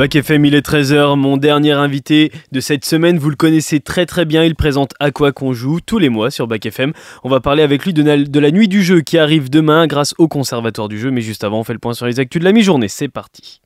Bac 0.00 0.16
FM, 0.16 0.46
il 0.46 0.54
est 0.54 0.66
13h. 0.66 1.14
Mon 1.18 1.36
dernier 1.36 1.72
invité 1.72 2.32
de 2.52 2.60
cette 2.60 2.86
semaine, 2.86 3.18
vous 3.18 3.28
le 3.28 3.36
connaissez 3.36 3.80
très 3.80 4.06
très 4.06 4.24
bien. 4.24 4.44
Il 4.44 4.54
présente 4.54 4.94
À 4.98 5.10
quoi 5.10 5.30
qu'on 5.30 5.52
joue 5.52 5.80
tous 5.84 5.98
les 5.98 6.08
mois 6.08 6.30
sur 6.30 6.46
Bac 6.46 6.64
FM. 6.64 6.94
On 7.22 7.28
va 7.28 7.40
parler 7.40 7.62
avec 7.62 7.84
lui 7.84 7.92
de, 7.92 8.40
la 8.40 8.50
nuit 8.50 8.66
du 8.66 8.82
jeu 8.82 9.02
qui 9.02 9.18
arrive 9.18 9.50
demain 9.50 9.86
grâce 9.86 10.14
au 10.16 10.26
Conservatoire 10.26 10.88
du 10.88 10.98
jeu. 10.98 11.10
Mais 11.10 11.20
juste 11.20 11.44
avant, 11.44 11.60
on 11.60 11.64
fait 11.64 11.74
le 11.74 11.78
point 11.78 11.92
sur 11.92 12.06
les 12.06 12.18
actus 12.18 12.40
de 12.40 12.46
la 12.46 12.52
mi-journée. 12.52 12.88
C'est 12.88 13.08
parti. 13.08 13.60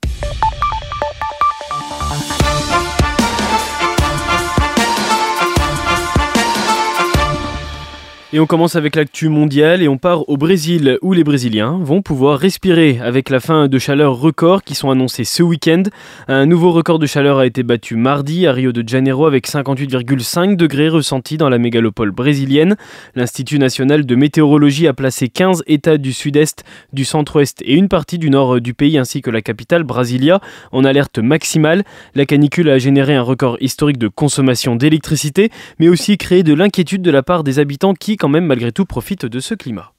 Et 8.33 8.39
on 8.39 8.47
commence 8.47 8.75
avec 8.75 8.95
l'actu 8.95 9.29
mondiale 9.29 9.83
et 9.83 9.87
on 9.87 9.99
part 9.99 10.27
au 10.29 10.35
Brésil 10.35 10.97
où 11.03 11.13
les 11.13 11.23
Brésiliens 11.23 11.77
vont 11.79 12.01
pouvoir 12.01 12.39
respirer 12.39 12.99
avec 12.99 13.29
la 13.29 13.39
fin 13.39 13.67
de 13.67 13.77
chaleur 13.77 14.15
record 14.15 14.63
qui 14.63 14.73
sont 14.73 14.89
annoncés 14.89 15.25
ce 15.25 15.43
week-end. 15.43 15.83
Un 16.27 16.47
nouveau 16.47 16.71
record 16.71 16.97
de 16.97 17.05
chaleur 17.05 17.37
a 17.37 17.45
été 17.45 17.61
battu 17.61 17.95
mardi 17.95 18.47
à 18.47 18.51
Rio 18.51 18.71
de 18.71 18.85
Janeiro 18.85 19.27
avec 19.27 19.47
58,5 19.47 20.55
degrés 20.55 20.89
ressentis 20.89 21.37
dans 21.37 21.49
la 21.49 21.59
mégalopole 21.59 22.09
brésilienne. 22.09 22.77
L'Institut 23.13 23.59
national 23.59 24.07
de 24.07 24.15
météorologie 24.15 24.87
a 24.87 24.93
placé 24.93 25.29
15 25.29 25.63
États 25.67 25.99
du 25.99 26.11
sud-est, 26.11 26.63
du 26.93 27.05
centre-ouest 27.05 27.61
et 27.61 27.75
une 27.75 27.89
partie 27.89 28.17
du 28.17 28.31
nord 28.31 28.59
du 28.59 28.73
pays 28.73 28.97
ainsi 28.97 29.21
que 29.21 29.29
la 29.29 29.43
capitale 29.43 29.83
Brasilia 29.83 30.41
en 30.71 30.83
alerte 30.83 31.19
maximale. 31.19 31.83
La 32.15 32.25
canicule 32.25 32.69
a 32.69 32.79
généré 32.79 33.13
un 33.13 33.21
record 33.21 33.57
historique 33.61 33.99
de 33.99 34.07
consommation 34.07 34.75
d'électricité 34.75 35.51
mais 35.77 35.89
aussi 35.89 36.17
créé 36.17 36.41
de 36.41 36.55
l'inquiétude 36.55 37.03
de 37.03 37.11
la 37.11 37.21
part 37.21 37.43
des 37.43 37.59
habitants 37.59 37.93
qui 37.93 38.14
même 38.23 38.45
malgré 38.45 38.71
tout 38.71 38.85
profite 38.85 39.25
de 39.25 39.39
ce 39.39 39.53
climat. 39.53 39.91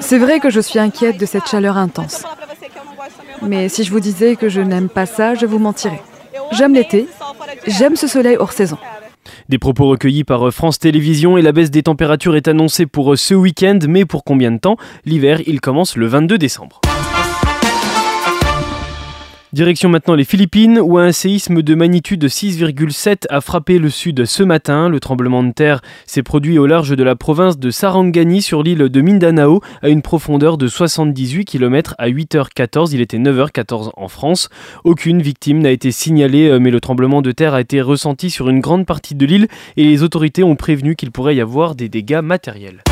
C'est 0.00 0.18
vrai 0.18 0.40
que 0.40 0.50
je 0.50 0.60
suis 0.60 0.78
inquiète 0.78 1.18
de 1.18 1.26
cette 1.26 1.46
chaleur 1.46 1.76
intense. 1.76 2.24
Mais 3.42 3.68
si 3.68 3.84
je 3.84 3.90
vous 3.90 4.00
disais 4.00 4.36
que 4.36 4.48
je 4.48 4.60
n'aime 4.60 4.88
pas 4.88 5.06
ça, 5.06 5.34
je 5.34 5.46
vous 5.46 5.58
mentirais. 5.58 6.02
J'aime 6.52 6.74
l'été, 6.74 7.08
j'aime 7.66 7.96
ce 7.96 8.06
soleil 8.06 8.36
hors 8.36 8.52
saison. 8.52 8.78
Des 9.48 9.58
propos 9.58 9.88
recueillis 9.88 10.24
par 10.24 10.52
France 10.52 10.78
Télévisions 10.78 11.36
et 11.36 11.42
la 11.42 11.52
baisse 11.52 11.70
des 11.70 11.82
températures 11.82 12.36
est 12.36 12.48
annoncée 12.48 12.86
pour 12.86 13.16
ce 13.16 13.34
week-end, 13.34 13.78
mais 13.88 14.04
pour 14.04 14.24
combien 14.24 14.50
de 14.50 14.58
temps? 14.58 14.76
L'hiver, 15.04 15.40
il 15.46 15.60
commence 15.60 15.96
le 15.96 16.06
22 16.06 16.38
décembre. 16.38 16.80
Direction 19.56 19.88
maintenant 19.88 20.16
les 20.16 20.24
Philippines 20.24 20.78
où 20.78 20.98
un 20.98 21.12
séisme 21.12 21.62
de 21.62 21.74
magnitude 21.74 22.26
6,7 22.26 23.22
a 23.30 23.40
frappé 23.40 23.78
le 23.78 23.88
sud 23.88 24.26
ce 24.26 24.42
matin. 24.42 24.90
Le 24.90 25.00
tremblement 25.00 25.42
de 25.42 25.50
terre 25.50 25.80
s'est 26.04 26.22
produit 26.22 26.58
au 26.58 26.66
large 26.66 26.94
de 26.94 27.02
la 27.02 27.16
province 27.16 27.58
de 27.58 27.70
Sarangani 27.70 28.42
sur 28.42 28.62
l'île 28.62 28.90
de 28.90 29.00
Mindanao 29.00 29.62
à 29.80 29.88
une 29.88 30.02
profondeur 30.02 30.58
de 30.58 30.68
78 30.68 31.46
km 31.46 31.94
à 31.96 32.10
8h14. 32.10 32.90
Il 32.92 33.00
était 33.00 33.16
9h14 33.16 33.92
en 33.96 34.08
France. 34.08 34.50
Aucune 34.84 35.22
victime 35.22 35.60
n'a 35.60 35.70
été 35.70 35.90
signalée 35.90 36.50
euh, 36.50 36.58
mais 36.58 36.70
le 36.70 36.82
tremblement 36.82 37.22
de 37.22 37.32
terre 37.32 37.54
a 37.54 37.62
été 37.62 37.80
ressenti 37.80 38.28
sur 38.28 38.50
une 38.50 38.60
grande 38.60 38.84
partie 38.84 39.14
de 39.14 39.24
l'île 39.24 39.48
et 39.78 39.84
les 39.84 40.02
autorités 40.02 40.44
ont 40.44 40.56
prévenu 40.56 40.96
qu'il 40.96 41.12
pourrait 41.12 41.34
y 41.34 41.40
avoir 41.40 41.74
des 41.74 41.88
dégâts 41.88 42.20
matériels. 42.22 42.82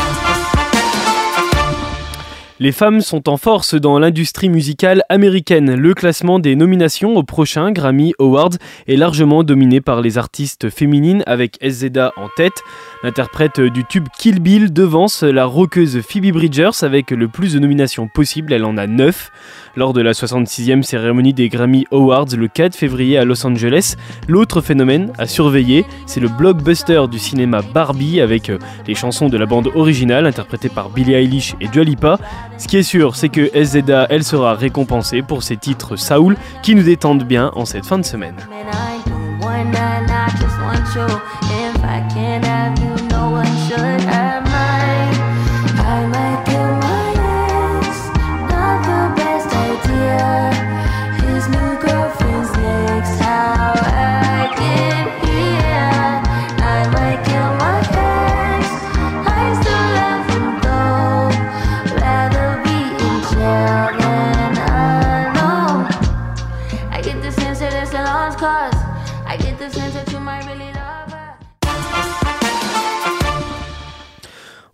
Les 2.60 2.70
femmes 2.70 3.00
sont 3.00 3.28
en 3.28 3.36
force 3.36 3.74
dans 3.74 3.98
l'industrie 3.98 4.48
musicale 4.48 5.02
américaine. 5.08 5.74
Le 5.74 5.92
classement 5.92 6.38
des 6.38 6.54
nominations 6.54 7.16
au 7.16 7.24
prochain 7.24 7.72
Grammy 7.72 8.12
Awards 8.20 8.54
est 8.86 8.94
largement 8.94 9.42
dominé 9.42 9.80
par 9.80 10.00
les 10.00 10.18
artistes 10.18 10.70
féminines 10.70 11.24
avec 11.26 11.58
SZA 11.60 12.12
en 12.16 12.28
tête. 12.36 12.62
L'interprète 13.02 13.60
du 13.60 13.84
tube 13.84 14.06
Kill 14.16 14.38
Bill 14.38 14.72
devance 14.72 15.24
la 15.24 15.46
rockeuse 15.46 16.00
Phoebe 16.00 16.32
Bridgers 16.32 16.82
avec 16.82 17.10
le 17.10 17.26
plus 17.26 17.54
de 17.54 17.58
nominations 17.58 18.06
possible, 18.06 18.52
elle 18.52 18.64
en 18.64 18.76
a 18.76 18.86
9. 18.86 19.32
Lors 19.74 19.92
de 19.92 20.00
la 20.00 20.12
66e 20.12 20.82
cérémonie 20.82 21.34
des 21.34 21.48
Grammy 21.48 21.86
Awards 21.90 22.36
le 22.36 22.46
4 22.46 22.76
février 22.76 23.18
à 23.18 23.24
Los 23.24 23.44
Angeles, 23.44 23.96
l'autre 24.28 24.60
phénomène 24.60 25.12
à 25.18 25.26
surveiller, 25.26 25.84
c'est 26.06 26.20
le 26.20 26.28
blockbuster 26.28 27.06
du 27.10 27.18
cinéma 27.18 27.62
Barbie 27.62 28.20
avec 28.20 28.52
les 28.86 28.94
chansons 28.94 29.28
de 29.28 29.36
la 29.36 29.46
bande 29.46 29.72
originale 29.74 30.26
interprétées 30.26 30.68
par 30.68 30.90
Billie 30.90 31.14
Eilish 31.14 31.56
et 31.60 31.66
Dua 31.66 31.82
Lipa. 31.82 32.20
Ce 32.56 32.68
qui 32.68 32.76
est 32.76 32.82
sûr, 32.82 33.16
c'est 33.16 33.28
que 33.28 33.50
SZA, 33.54 34.06
elle 34.10 34.24
sera 34.24 34.54
récompensée 34.54 35.22
pour 35.22 35.42
ses 35.42 35.56
titres 35.56 35.96
Saoul 35.96 36.36
qui 36.62 36.74
nous 36.74 36.82
détendent 36.82 37.24
bien 37.24 37.50
en 37.54 37.64
cette 37.64 37.84
fin 37.84 37.98
de 37.98 38.04
semaine. 38.04 38.36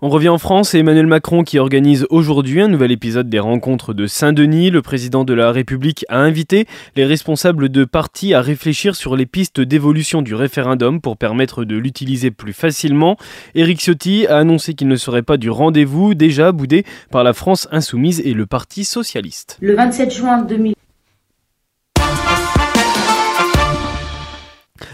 On 0.03 0.09
revient 0.09 0.31
en 0.31 0.38
France 0.38 0.75
Emmanuel 0.75 1.06
Macron 1.06 1.44
qui 1.44 1.59
organise 1.59 2.06
aujourd'hui 2.09 2.62
un 2.62 2.69
nouvel 2.69 2.91
épisode 2.91 3.28
des 3.28 3.38
rencontres 3.38 3.93
de 3.93 4.06
Saint-Denis. 4.06 4.71
Le 4.71 4.81
président 4.81 5.25
de 5.25 5.34
la 5.34 5.53
République 5.53 6.06
a 6.09 6.16
invité 6.16 6.66
les 6.97 7.05
responsables 7.05 7.69
de 7.69 7.84
partis 7.84 8.33
à 8.33 8.41
réfléchir 8.41 8.97
sur 8.97 9.15
les 9.15 9.27
pistes 9.27 9.61
d'évolution 9.61 10.22
du 10.22 10.34
référendum 10.34 11.03
pour 11.03 11.19
permettre 11.19 11.66
de 11.66 11.77
l'utiliser 11.77 12.31
plus 12.31 12.55
facilement. 12.55 13.19
Éric 13.55 13.78
Ciotti 13.81 14.27
a 14.27 14.38
annoncé 14.38 14.72
qu'il 14.72 14.88
ne 14.88 14.97
serait 14.97 15.21
pas 15.21 15.37
du 15.37 15.50
rendez-vous 15.50 16.15
déjà 16.15 16.50
boudé 16.50 16.87
par 17.11 17.22
la 17.22 17.34
France 17.34 17.69
insoumise 17.71 18.22
et 18.25 18.32
le 18.32 18.47
Parti 18.47 18.84
socialiste. 18.87 19.59
Le 19.61 19.75
27 19.75 20.15
juin 20.15 20.41
2000. 20.41 20.75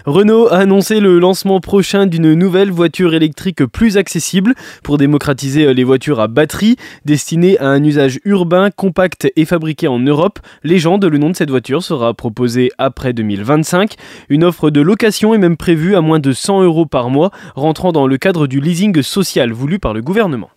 Renault 0.06 0.46
a 0.52 0.58
annoncé 0.58 1.00
le 1.00 1.18
lancement 1.18 1.58
prochain 1.58 2.06
d'une 2.06 2.32
nouvelle 2.34 2.70
voiture 2.70 3.12
électrique 3.12 3.66
plus 3.66 3.96
accessible 3.96 4.54
pour 4.84 4.98
démocratiser 4.98 5.74
les 5.74 5.82
voitures 5.82 6.20
à 6.20 6.28
batterie 6.28 6.76
destinées 7.04 7.58
à 7.58 7.66
un 7.66 7.82
usage 7.82 8.20
urbain, 8.24 8.70
compact 8.70 9.26
et 9.34 9.44
fabriqué 9.44 9.88
en 9.88 9.98
Europe. 9.98 10.38
Légende, 10.62 11.04
le 11.04 11.18
nom 11.18 11.30
de 11.30 11.34
cette 11.34 11.50
voiture 11.50 11.82
sera 11.82 12.14
proposé 12.14 12.70
après 12.78 13.14
2025. 13.14 13.96
Une 14.28 14.44
offre 14.44 14.70
de 14.70 14.80
location 14.80 15.34
est 15.34 15.38
même 15.38 15.56
prévue 15.56 15.96
à 15.96 16.00
moins 16.00 16.20
de 16.20 16.30
100 16.30 16.62
euros 16.62 16.86
par 16.86 17.10
mois, 17.10 17.32
rentrant 17.56 17.90
dans 17.90 18.06
le 18.06 18.16
cadre 18.16 18.46
du 18.46 18.60
leasing 18.60 19.02
social 19.02 19.50
voulu 19.50 19.80
par 19.80 19.92
le 19.92 20.02
gouvernement. 20.02 20.50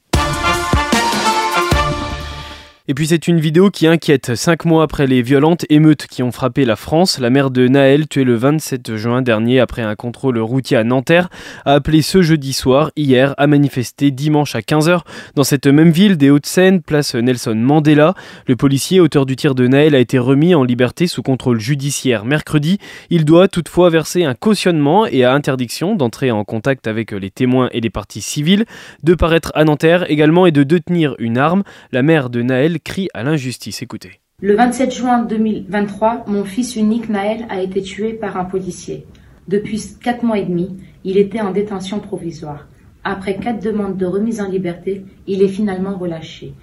Et 2.91 2.95
puis 2.95 3.05
c'est 3.05 3.27
une 3.27 3.39
vidéo 3.39 3.69
qui 3.69 3.85
inquiète. 3.85 4.33
Cinq 4.33 4.65
mois 4.65 4.81
après 4.81 5.05
les 5.05 5.21
violentes 5.21 5.63
émeutes 5.69 6.07
qui 6.07 6.23
ont 6.23 6.31
frappé 6.31 6.65
la 6.65 6.75
France, 6.75 7.19
la 7.19 7.29
mère 7.29 7.51
de 7.51 7.67
Naël, 7.67 8.07
tuée 8.07 8.23
le 8.23 8.33
27 8.33 8.95
juin 8.95 9.21
dernier 9.21 9.59
après 9.59 9.83
un 9.83 9.93
contrôle 9.93 10.39
routier 10.39 10.75
à 10.75 10.83
Nanterre, 10.83 11.29
a 11.65 11.75
appelé 11.75 12.01
ce 12.01 12.23
jeudi 12.23 12.51
soir, 12.51 12.89
hier, 12.95 13.35
à 13.37 13.45
manifester 13.45 14.09
dimanche 14.09 14.55
à 14.55 14.61
15h 14.61 15.01
dans 15.35 15.43
cette 15.43 15.67
même 15.67 15.91
ville 15.91 16.17
des 16.17 16.31
Hauts-de-Seine, 16.31 16.81
place 16.81 17.13
Nelson 17.13 17.53
Mandela. 17.53 18.15
Le 18.47 18.55
policier, 18.55 18.99
auteur 18.99 19.27
du 19.27 19.35
tir 19.35 19.53
de 19.53 19.67
Naël, 19.67 19.93
a 19.93 19.99
été 19.99 20.17
remis 20.17 20.55
en 20.55 20.63
liberté 20.63 21.05
sous 21.05 21.21
contrôle 21.21 21.59
judiciaire 21.59 22.25
mercredi. 22.25 22.79
Il 23.11 23.23
doit 23.23 23.47
toutefois 23.47 23.91
verser 23.91 24.23
un 24.23 24.33
cautionnement 24.33 25.05
et 25.05 25.23
à 25.23 25.33
interdiction 25.33 25.93
d'entrer 25.93 26.31
en 26.31 26.43
contact 26.43 26.87
avec 26.87 27.11
les 27.11 27.29
témoins 27.29 27.69
et 27.71 27.81
les 27.81 27.91
parties 27.91 28.21
civiles, 28.21 28.65
de 29.03 29.13
paraître 29.13 29.51
à 29.53 29.63
Nanterre 29.63 30.09
également 30.09 30.47
et 30.47 30.51
de 30.51 30.63
détenir 30.63 31.13
une 31.19 31.37
arme. 31.37 31.61
La 31.91 32.01
mère 32.01 32.31
de 32.31 32.41
Naël 32.41 32.78
crie 32.79 33.09
à 33.13 33.23
l'injustice. 33.23 33.81
Écoutez. 33.81 34.21
Le 34.41 34.55
27 34.55 34.93
juin 34.93 35.23
2023, 35.23 36.25
mon 36.27 36.45
fils 36.45 36.75
unique 36.75 37.09
Naël 37.09 37.45
a 37.49 37.61
été 37.61 37.81
tué 37.81 38.13
par 38.13 38.37
un 38.37 38.45
policier. 38.45 39.05
Depuis 39.49 39.81
quatre 40.01 40.23
mois 40.23 40.37
et 40.37 40.45
demi, 40.45 40.77
il 41.03 41.17
était 41.17 41.41
en 41.41 41.51
détention 41.51 41.99
provisoire. 41.99 42.67
Après 43.03 43.37
quatre 43.37 43.61
demandes 43.63 43.97
de 43.97 44.05
remise 44.05 44.41
en 44.41 44.47
liberté, 44.47 45.03
il 45.27 45.41
est 45.41 45.47
finalement 45.47 45.97
relâché. 45.97 46.53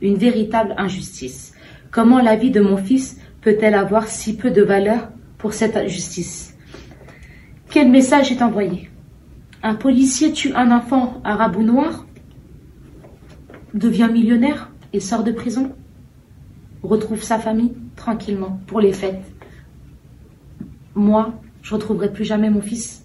Une 0.00 0.16
véritable 0.16 0.74
injustice. 0.76 1.52
Comment 1.90 2.20
la 2.20 2.36
vie 2.36 2.50
de 2.50 2.60
mon 2.60 2.76
fils 2.76 3.20
peut-elle 3.42 3.74
avoir 3.74 4.08
si 4.08 4.36
peu 4.36 4.50
de 4.50 4.62
valeur 4.62 5.10
pour 5.38 5.52
cette 5.52 5.76
injustice? 5.76 6.56
Quel 7.70 7.90
message 7.90 8.32
est 8.32 8.42
envoyé? 8.42 8.90
Un 9.62 9.74
policier 9.74 10.32
tue 10.32 10.54
un 10.54 10.70
enfant 10.70 11.20
arabe 11.22 11.56
ou 11.56 11.62
noir 11.62 12.06
Devient 13.74 14.08
millionnaire? 14.12 14.69
Et 14.92 15.00
sort 15.00 15.24
de 15.24 15.32
prison, 15.32 15.72
retrouve 16.82 17.22
sa 17.22 17.38
famille 17.38 17.72
tranquillement 17.96 18.60
pour 18.66 18.80
les 18.80 18.92
fêtes. 18.92 19.22
Moi, 20.94 21.34
je 21.62 21.74
retrouverai 21.74 22.12
plus 22.12 22.24
jamais 22.24 22.50
mon 22.50 22.60
fils. 22.60 23.04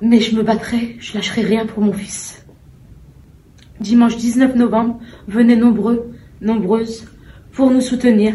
Mais 0.00 0.20
je 0.20 0.36
me 0.36 0.42
battrai, 0.42 0.96
je 0.98 1.14
lâcherai 1.14 1.42
rien 1.42 1.66
pour 1.66 1.82
mon 1.82 1.92
fils. 1.92 2.44
Dimanche 3.80 4.16
19 4.16 4.54
novembre, 4.56 4.98
venez 5.28 5.56
nombreux, 5.56 6.12
nombreuses, 6.40 7.06
pour 7.52 7.70
nous 7.70 7.80
soutenir 7.80 8.34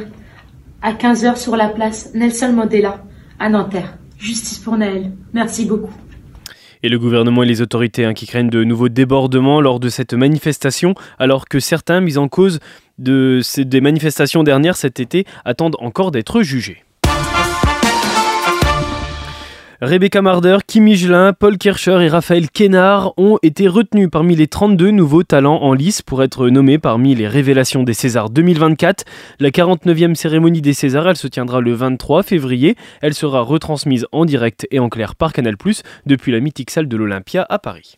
À 0.82 0.94
15h 0.94 1.38
sur 1.38 1.56
la 1.56 1.70
place 1.70 2.12
Nelson 2.16 2.54
Mandela, 2.54 3.04
à 3.38 3.50
Nanterre. 3.50 3.98
Justice 4.18 4.60
pour 4.60 4.78
Naël. 4.78 5.12
Merci 5.34 5.66
beaucoup. 5.66 5.94
Et 6.84 6.90
le 6.90 7.00
gouvernement 7.00 7.44
et 7.44 7.46
les 7.46 7.62
autorités 7.62 8.06
hein, 8.06 8.14
qui 8.14 8.26
craignent 8.26 8.50
de 8.50 8.64
nouveaux 8.64 8.90
débordements 8.90 9.62
lors 9.62 9.80
de 9.80 9.90
cette 9.90 10.14
manifestation, 10.14 10.96
alors 11.20 11.48
que 11.48 11.60
certains 11.60 12.02
mis 12.02 12.18
en 12.18 12.28
cause 12.28 12.60
des 12.98 13.82
manifestations 13.82 14.44
dernières 14.44 14.76
cet 14.76 15.00
été 15.00 15.26
attendent 15.46 15.78
encore 15.80 16.12
d'être 16.12 16.42
jugés. 16.42 16.84
Rebecca 19.84 20.22
Marder, 20.22 20.60
Kim 20.68 20.84
Michelin, 20.84 21.34
Paul 21.34 21.58
Kircher 21.58 22.04
et 22.04 22.08
Raphaël 22.08 22.52
Kénard 22.52 23.16
ont 23.18 23.40
été 23.42 23.68
retenus 23.68 24.10
parmi 24.12 24.36
les 24.36 24.46
32 24.46 24.92
nouveaux 24.92 25.24
talents 25.24 25.58
en 25.64 25.74
lice 25.74 26.04
pour 26.04 26.22
être 26.22 26.50
nommés 26.50 26.78
parmi 26.78 27.16
les 27.16 27.28
révélations 27.28 27.82
des 27.82 27.96
Césars 27.96 28.30
2024. 28.30 29.06
La 29.40 29.50
49e 29.50 30.14
cérémonie 30.14 30.62
des 30.62 30.74
Césars, 30.74 31.08
elle 31.08 31.16
se 31.16 31.26
tiendra 31.26 31.62
le 31.62 31.74
23 31.74 32.22
février. 32.22 32.76
Elle 33.02 33.16
sera 33.16 33.42
retransmise 33.42 34.06
en 34.12 34.26
direct 34.26 34.68
et 34.70 34.78
en 34.78 34.88
clair 34.88 35.16
par 35.16 35.34
Canal+, 35.34 35.56
depuis 36.06 36.32
la 36.32 36.42
mythique 36.42 36.70
salle 36.70 36.88
de 36.88 36.96
l'Olympia 36.96 37.44
à 37.50 37.58
Paris. 37.58 37.98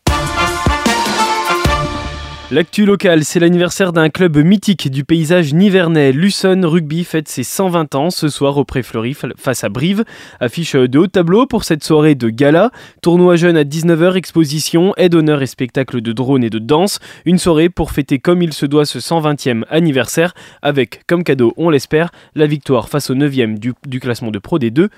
L'actu 2.54 2.86
locale, 2.86 3.24
c'est 3.24 3.40
l'anniversaire 3.40 3.92
d'un 3.92 4.10
club 4.10 4.36
mythique 4.36 4.88
du 4.88 5.02
paysage 5.02 5.52
nivernais. 5.52 6.12
Luson 6.12 6.60
Rugby 6.62 7.02
fête 7.02 7.26
ses 7.26 7.42
120 7.42 7.96
ans 7.96 8.10
ce 8.10 8.28
soir 8.28 8.58
au 8.58 8.64
Pré-Fleury 8.64 9.16
face 9.36 9.64
à 9.64 9.68
Brive. 9.68 10.04
Affiche 10.38 10.76
de 10.76 11.00
haut 11.00 11.08
tableau 11.08 11.46
pour 11.46 11.64
cette 11.64 11.82
soirée 11.82 12.14
de 12.14 12.28
gala. 12.28 12.70
Tournoi 13.02 13.34
jeune 13.34 13.56
à 13.56 13.64
19h, 13.64 14.14
exposition, 14.14 14.94
aide 14.96 15.16
honneur 15.16 15.42
et 15.42 15.48
spectacle 15.48 16.00
de 16.00 16.12
drone 16.12 16.44
et 16.44 16.50
de 16.50 16.60
danse. 16.60 17.00
Une 17.24 17.38
soirée 17.38 17.70
pour 17.70 17.90
fêter 17.90 18.20
comme 18.20 18.40
il 18.40 18.52
se 18.52 18.66
doit 18.66 18.86
ce 18.86 19.00
120e 19.00 19.64
anniversaire 19.68 20.32
avec, 20.62 21.00
comme 21.08 21.24
cadeau, 21.24 21.54
on 21.56 21.70
l'espère, 21.70 22.12
la 22.36 22.46
victoire 22.46 22.88
face 22.88 23.10
au 23.10 23.16
9e 23.16 23.58
du, 23.58 23.72
du 23.84 23.98
classement 23.98 24.30
de 24.30 24.38
Pro 24.38 24.60
D2, 24.60 24.90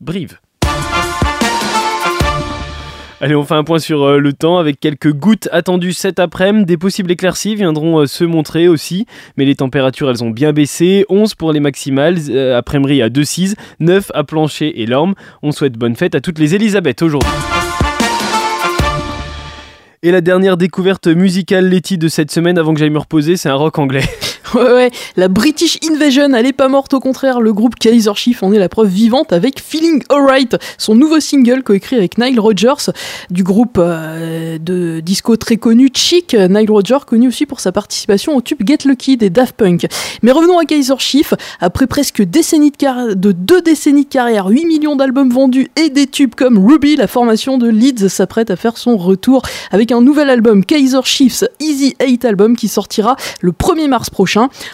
Brive. 0.00 0.38
Allez, 3.24 3.36
on 3.36 3.44
fait 3.44 3.54
un 3.54 3.62
point 3.62 3.78
sur 3.78 4.02
euh, 4.02 4.18
le 4.18 4.32
temps 4.32 4.58
avec 4.58 4.80
quelques 4.80 5.12
gouttes 5.12 5.48
attendues 5.52 5.92
cet 5.92 6.18
après-midi. 6.18 6.64
Des 6.64 6.76
possibles 6.76 7.08
éclaircies 7.08 7.54
viendront 7.54 8.00
euh, 8.00 8.06
se 8.06 8.24
montrer 8.24 8.66
aussi, 8.66 9.06
mais 9.36 9.44
les 9.44 9.54
températures 9.54 10.10
elles 10.10 10.24
ont 10.24 10.30
bien 10.30 10.52
baissé. 10.52 11.06
11 11.08 11.36
pour 11.36 11.52
les 11.52 11.60
maximales, 11.60 12.16
euh, 12.30 12.58
après-midi 12.58 13.00
à 13.00 13.10
2-6, 13.10 13.54
9 13.78 14.10
à 14.12 14.24
Plancher 14.24 14.82
et 14.82 14.86
Lorme. 14.86 15.14
On 15.44 15.52
souhaite 15.52 15.74
bonne 15.74 15.94
fête 15.94 16.16
à 16.16 16.20
toutes 16.20 16.40
les 16.40 16.56
Elisabeth 16.56 17.00
aujourd'hui. 17.00 17.30
Et 20.02 20.10
la 20.10 20.20
dernière 20.20 20.56
découverte 20.56 21.06
musicale 21.06 21.68
Letty 21.68 21.98
de 21.98 22.08
cette 22.08 22.32
semaine 22.32 22.58
avant 22.58 22.74
que 22.74 22.80
j'aille 22.80 22.90
me 22.90 22.98
reposer, 22.98 23.36
c'est 23.36 23.48
un 23.48 23.54
rock 23.54 23.78
anglais. 23.78 24.02
Ouais, 24.62 24.72
ouais, 24.72 24.90
la 25.16 25.28
British 25.28 25.78
Invasion, 25.90 26.34
elle 26.34 26.44
est 26.44 26.52
pas 26.52 26.68
morte, 26.68 26.92
au 26.92 27.00
contraire, 27.00 27.40
le 27.40 27.54
groupe 27.54 27.74
Kaiser 27.76 28.12
Chief 28.14 28.42
en 28.42 28.52
est 28.52 28.58
la 28.58 28.68
preuve 28.68 28.88
vivante 28.88 29.32
avec 29.32 29.60
Feeling 29.60 30.02
Alright, 30.10 30.56
son 30.76 30.94
nouveau 30.94 31.20
single 31.20 31.62
coécrit 31.62 31.96
avec 31.96 32.18
Nile 32.18 32.38
Rodgers, 32.38 32.90
du 33.30 33.44
groupe 33.44 33.78
euh, 33.78 34.58
de 34.58 35.00
disco 35.00 35.36
très 35.36 35.56
connu 35.56 35.88
Chic, 35.94 36.34
Nile 36.34 36.70
Rodgers, 36.70 36.98
connu 37.06 37.28
aussi 37.28 37.46
pour 37.46 37.60
sa 37.60 37.72
participation 37.72 38.36
au 38.36 38.42
tube 38.42 38.58
Get 38.66 38.80
Lucky 38.84 39.16
des 39.16 39.30
Daft 39.30 39.56
Punk. 39.56 39.86
Mais 40.22 40.32
revenons 40.32 40.58
à 40.58 40.64
Kaiser 40.64 40.98
Chief, 40.98 41.32
après 41.60 41.86
presque 41.86 42.22
deux 42.22 42.42
décennies 42.42 44.04
de 44.04 44.08
carrière, 44.08 44.46
8 44.48 44.66
millions 44.66 44.96
d'albums 44.96 45.30
vendus 45.30 45.70
et 45.76 45.88
des 45.88 46.06
tubes 46.06 46.34
comme 46.34 46.58
Ruby, 46.58 46.96
la 46.96 47.06
formation 47.06 47.56
de 47.56 47.68
Leeds 47.68 48.08
s'apprête 48.08 48.50
à 48.50 48.56
faire 48.56 48.76
son 48.76 48.98
retour 48.98 49.42
avec 49.70 49.92
un 49.92 50.02
nouvel 50.02 50.28
album, 50.28 50.62
Kaiser 50.62 51.00
Chiefs 51.04 51.44
Easy 51.58 51.94
8 52.00 52.26
Album, 52.26 52.54
qui 52.54 52.68
sortira 52.68 53.16
le 53.40 53.52
1er 53.52 53.88
mars 53.88 54.10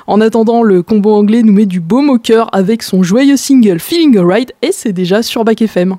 En 0.06 0.20
attendant, 0.20 0.62
le 0.62 0.82
combo 0.82 1.14
anglais 1.14 1.42
nous 1.42 1.52
met 1.52 1.66
du 1.66 1.80
baume 1.80 2.10
au 2.10 2.18
cœur 2.18 2.48
avec 2.52 2.82
son 2.82 3.02
joyeux 3.02 3.36
single 3.36 3.78
Feeling 3.78 4.18
Alright 4.18 4.54
et 4.62 4.72
c'est 4.72 4.92
déjà 4.92 5.22
sur 5.22 5.44
Bac 5.44 5.62
FM. 5.62 5.96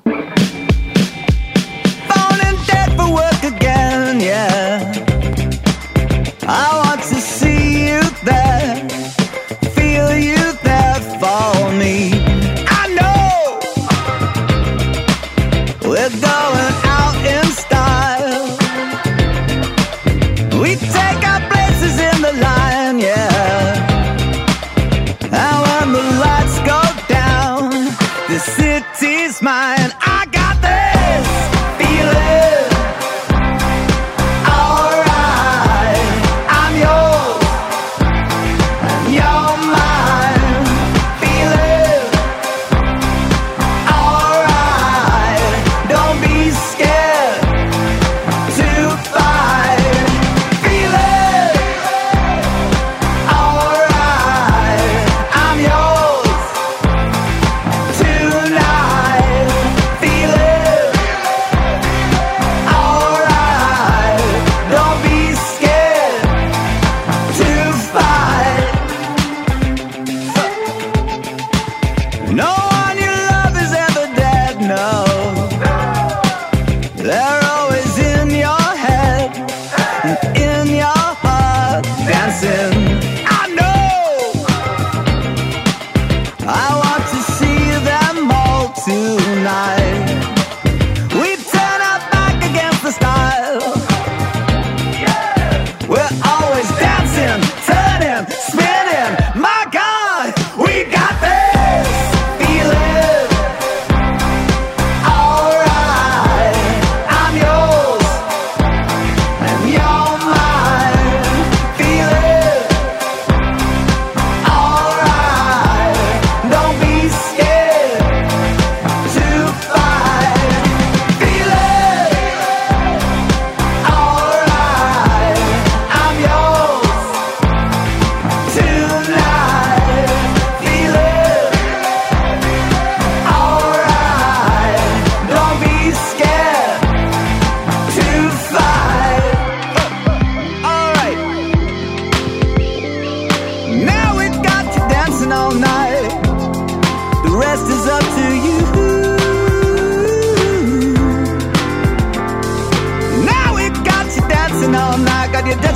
dancing. 82.10 82.79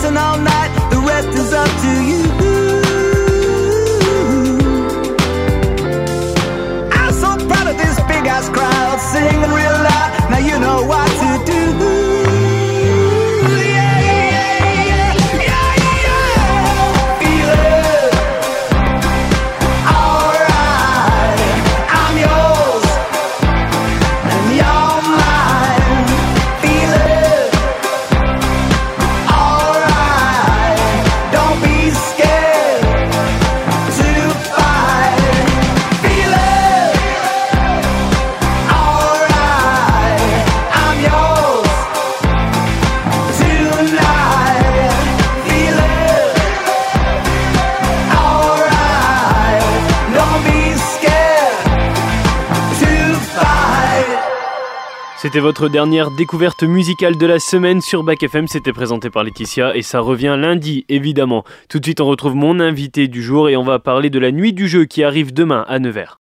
and 0.07 0.19
I'll 0.19 0.54
C'était 55.25 55.41
votre 55.41 55.71
dernière 55.71 56.11
découverte 56.11 56.65
musicale 56.65 57.17
de 57.17 57.25
la 57.25 57.39
semaine 57.39 57.81
sur 57.81 58.03
Bac 58.03 58.23
FM. 58.23 58.47
C'était 58.47 58.75
présenté 58.75 59.09
par 59.09 59.25
Laetitia 59.25 59.75
et 59.75 59.81
ça 59.81 60.01
revient 60.01 60.37
lundi, 60.39 60.85
évidemment. 60.91 61.45
Tout 61.71 61.79
de 61.79 61.85
suite, 61.87 62.03
on 62.03 62.07
retrouve 62.07 62.35
mon 62.35 62.61
invité 62.61 63.09
du 63.09 63.23
jour 63.23 63.49
et 63.49 63.57
on 63.57 63.65
va 63.65 63.79
parler 63.79 64.11
de 64.11 64.19
la 64.19 64.33
nuit 64.33 64.53
du 64.53 64.69
jeu 64.69 64.85
qui 64.85 65.03
arrive 65.03 65.33
demain 65.33 65.65
à 65.67 65.79
Nevers. 65.79 66.13